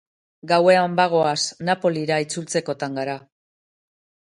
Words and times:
Gauean 0.51 0.95
bagoaz, 0.99 1.43
Napolira 1.69 2.19
itzultzekotan 2.25 3.01
gara. 3.03 3.17